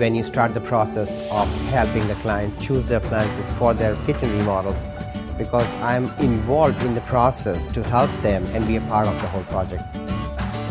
[0.00, 4.30] when you start the process of helping the client choose their appliances for their kitchen
[4.38, 4.88] remodels
[5.36, 9.28] because I'm involved in the process to help them and be a part of the
[9.28, 9.84] whole project.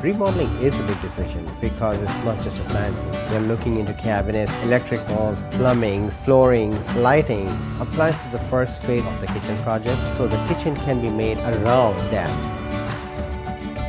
[0.02, 3.30] Remodeling is a big decision because it's not just appliances.
[3.30, 7.48] You're looking into cabinets, electric walls, plumbing, flooring, lighting.
[7.80, 11.38] Appliances is the first phase of the kitchen project, so the kitchen can be made
[11.40, 12.59] around that.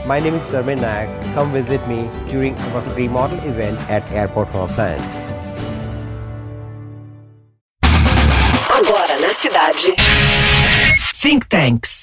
[0.07, 1.09] My name is Dharmin Nayak.
[1.35, 5.23] Come visit me during our remodel event at Airport Home Appliance.
[8.69, 9.95] Agora na cidade.
[11.21, 12.01] Think Tanks.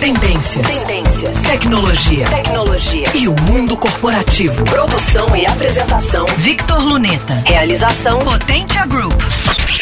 [0.00, 0.82] Tendências.
[0.82, 1.42] Tendências.
[1.42, 2.26] Tecnologia.
[2.26, 3.06] Tecnologia.
[3.14, 4.62] E o mundo corporativo.
[4.64, 6.26] Produção e apresentação.
[6.38, 7.34] Victor Luneta.
[7.46, 9.18] Realização Potentia Group.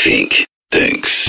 [0.03, 1.27] Think Tanks.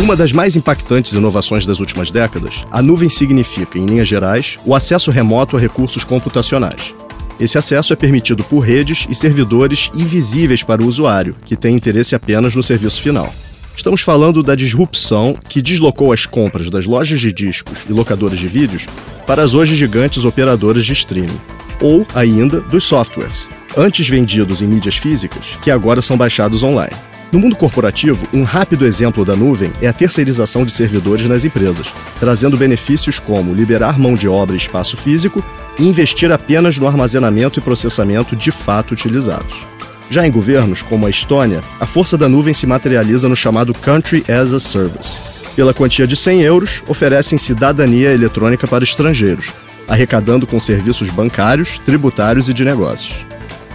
[0.00, 4.74] Uma das mais impactantes inovações das últimas décadas, a nuvem significa, em linhas gerais, o
[4.74, 6.92] acesso remoto a recursos computacionais.
[7.38, 12.16] Esse acesso é permitido por redes e servidores invisíveis para o usuário, que tem interesse
[12.16, 13.32] apenas no serviço final.
[13.76, 18.48] Estamos falando da disrupção que deslocou as compras das lojas de discos e locadoras de
[18.48, 18.86] vídeos
[19.26, 21.40] para as hoje gigantes operadoras de streaming,
[21.80, 26.94] ou ainda dos softwares, antes vendidos em mídias físicas, que agora são baixados online.
[27.34, 31.92] No mundo corporativo, um rápido exemplo da nuvem é a terceirização de servidores nas empresas,
[32.20, 35.44] trazendo benefícios como liberar mão de obra e espaço físico
[35.76, 39.66] e investir apenas no armazenamento e processamento de fato utilizados.
[40.08, 44.24] Já em governos, como a Estônia, a força da nuvem se materializa no chamado Country
[44.28, 45.20] as a Service.
[45.56, 49.52] Pela quantia de 100 euros, oferecem cidadania eletrônica para estrangeiros,
[49.88, 53.26] arrecadando com serviços bancários, tributários e de negócios.